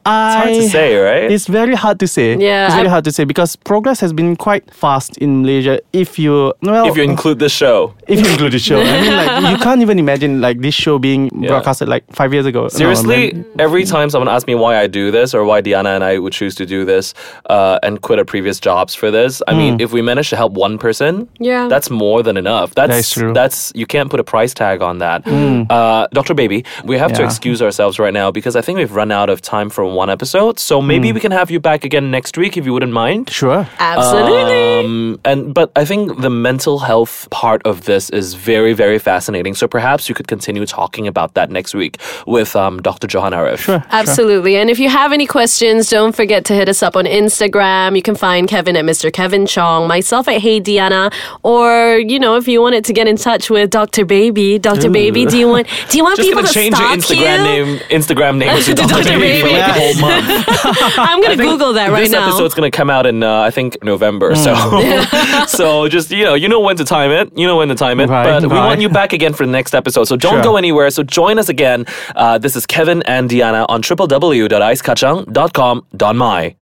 I, 0.08 0.38
hard 0.38 0.54
to 0.56 0.70
say, 0.70 0.96
right? 0.98 1.32
It's 1.32 1.48
very 1.48 1.76
hard 1.76 2.00
to 2.00 2.08
say. 2.08 2.36
Yeah. 2.38 2.66
It's 2.68 2.76
very 2.76 2.88
I- 2.88 2.92
hard 2.92 3.04
to 3.06 3.12
say 3.12 3.24
because 3.26 3.56
progress 3.56 4.00
has 4.00 4.14
been 4.14 4.36
quite 4.36 4.64
fast 4.74 5.18
in 5.18 5.42
Malaysia. 5.42 5.80
If 5.94 6.18
you 6.20 6.54
well, 6.62 6.88
if 6.88 6.96
you 6.98 7.04
include 7.04 7.40
the 7.40 7.50
show. 7.50 7.94
if 8.08 8.20
you 8.20 8.28
include 8.32 8.54
the 8.54 8.60
show, 8.60 8.80
I 8.82 9.02
mean, 9.02 9.16
like 9.16 9.52
you 9.52 9.58
can't 9.64 9.82
even 9.82 10.00
imagine 10.00 10.42
like 10.42 10.62
this 10.62 10.74
show 10.74 10.98
being 11.00 11.30
broadcasted 11.30 11.88
like 11.90 12.04
five 12.14 12.34
years 12.34 12.46
ago. 12.46 12.68
Seriously, 12.70 13.34
man. 13.34 13.46
every 13.60 13.84
time 13.86 14.10
someone 14.10 14.28
asks 14.30 14.48
me 14.48 14.56
why 14.56 14.78
I 14.78 14.88
do 14.88 15.12
this 15.12 15.34
or 15.34 15.44
why 15.44 15.62
Diana 15.62 15.90
and 15.90 16.04
I 16.04 16.18
would 16.20 16.34
choose 16.34 16.56
to 16.56 16.66
do 16.66 16.86
this 16.86 17.14
uh, 17.50 17.80
and 17.84 18.02
quit 18.02 18.20
our 18.20 18.26
previous 18.26 18.60
jobs 18.60 18.96
for 18.96 19.12
this, 19.12 19.42
I 19.48 19.54
mean, 19.54 19.80
if 19.82 19.92
we 19.92 20.02
manage 20.02 20.30
to 20.30 20.36
help 20.36 20.54
one 20.54 20.78
person, 20.78 21.28
Yeah. 21.40 21.68
that's 21.68 21.90
more 21.90 22.24
than 22.24 22.38
enough. 22.38 22.74
That's 22.76 23.12
true. 23.12 23.34
That's 23.34 23.72
you 23.76 23.86
can't 23.86 24.10
put 24.10 24.20
a 24.20 24.24
price 24.24 24.54
tag 24.54 24.82
on 24.82 25.00
that. 25.00 25.28
Uh, 25.28 26.08
Dr. 26.14 26.34
Baby, 26.34 26.64
we 26.84 26.98
have 26.98 27.14
to 27.14 27.24
excuse 27.24 27.62
ourselves 27.62 28.00
right 28.00 28.14
now 28.14 28.32
because 28.32 28.56
I 28.56 28.62
think 28.62 28.78
we've 28.78 28.96
run 28.96 29.12
out 29.12 29.30
of 29.30 29.42
time 29.42 29.70
for 29.70 29.84
one 30.02 30.10
episode. 30.18 30.60
So 30.60 30.82
maybe 30.82 31.08
we 31.12 31.20
can 31.26 31.32
have 31.40 31.50
you 31.52 31.60
back 31.60 31.84
again 31.90 32.06
next 32.18 32.38
week 32.38 32.54
if 32.60 32.64
you 32.66 32.74
wouldn't 32.74 32.94
mind. 32.94 33.30
sure. 33.30 33.68
Absolutely. 33.80 34.86
Um, 34.86 35.20
and 35.26 35.54
but 35.54 35.72
I 35.76 35.84
think 35.86 36.22
the 36.22 36.30
mental 36.30 36.78
health 36.90 37.28
part 37.32 37.62
of 37.72 37.76
this 37.90 38.10
is 38.12 38.34
very 38.52 38.74
very 38.84 39.00
fascinating. 39.00 39.54
So 39.56 39.68
perhaps 39.68 40.08
you 40.10 40.16
could 40.16 40.28
continue 40.28 40.66
talking 40.66 41.08
about 41.08 41.34
that 41.34 41.50
next 41.58 41.74
week 41.82 41.94
with 42.26 42.56
um, 42.56 42.82
Dr. 42.82 43.08
Johan 43.12 43.34
Arif. 43.34 43.60
Sure. 43.60 43.84
Absolutely. 43.92 44.56
And 44.58 44.70
if 44.70 44.80
you 44.80 44.90
have 44.90 45.12
any 45.14 45.26
questions, 45.38 45.90
don't 45.90 46.16
forget 46.16 46.46
to 46.46 46.54
hit 46.54 46.70
us 46.70 46.82
up 46.84 46.96
on 46.96 47.06
Instagram. 47.06 47.96
You 47.96 48.02
can 48.10 48.16
find 48.16 48.48
Kevin 48.48 48.76
at 48.78 48.86
Mr. 48.86 49.12
Kevin 49.12 49.46
Chong, 49.46 49.88
myself 49.88 50.28
at 50.28 50.40
Hey 50.42 50.60
Diana, 50.60 51.10
or 51.44 51.98
you 52.12 52.20
know, 52.20 52.36
if 52.36 52.48
you 52.48 52.62
wanted 52.62 52.84
to 52.86 52.94
get 52.94 53.08
in 53.08 53.18
touch 53.18 53.50
with 53.50 53.70
Dr. 53.70 54.06
Baby, 54.06 54.60
Dr. 54.60 54.90
Baby, 54.90 55.26
do 55.26 55.38
you 55.38 55.48
want 55.54 55.68
do 55.90 55.98
you 55.98 56.04
want 56.04 56.18
Just 56.18 56.28
people 56.28 56.42
gonna 56.44 56.48
to 56.48 56.54
change 56.54 56.78
your 56.80 56.90
Instagram 56.90 57.38
you? 57.38 57.66
name 57.66 57.80
Instagram 58.00 58.38
name 58.38 58.56
to 58.64 58.64
To 58.64 58.74
Dr. 58.76 59.04
Dr. 59.04 59.20
Baby 59.20 59.50
for 59.96 60.02
Baby. 60.02 60.24
like 60.24 60.48
a 60.48 60.52
whole 60.52 60.72
month. 60.84 61.00
I'm 61.00 61.22
gonna 61.22 61.36
Google 61.38 61.74
that 61.74 61.92
right 61.92 62.02
this 62.02 62.12
now. 62.12 62.26
This 62.26 62.36
episode's 62.36 62.54
gonna 62.54 62.72
come 62.72 62.90
out 62.90 63.06
in 63.06 63.24
uh, 63.24 63.42
I 63.42 63.52
think 63.52 63.78
November. 63.84 64.36
So 64.36 64.56
so 65.48 65.88
just 65.88 66.12
you 66.12 66.24
know 66.24 66.34
you 66.34 66.50
know 66.50 66.60
when 66.60 66.76
to 66.78 66.86
time 66.86 67.12
it. 67.12 67.38
You 67.38 67.48
know 67.48 67.58
when 67.58 67.68
to 67.70 67.76
time 67.76 68.00
it. 68.00 68.10
Right, 68.10 68.42
but 68.42 68.50
we 68.50 68.56
want 68.56 68.82
you 68.82 68.90
back 68.90 69.14
again 69.14 69.34
for 69.34 69.46
the 69.46 69.52
next 69.52 69.74
episode. 69.76 70.06
So 70.06 70.16
don't 70.16 70.36
Sure. 70.36 70.44
go 70.44 70.58
anywhere. 70.58 70.90
So 70.90 71.04
join 71.04 71.40
us 71.40 71.50
again. 71.50 71.86
Uh, 72.16 72.38
this 72.38 72.56
is 72.56 72.66
Kevin 72.66 73.02
and 73.04 73.30
Diana 73.30 73.66
on 73.70 73.82
www.icekachang.com.my. 73.82 76.56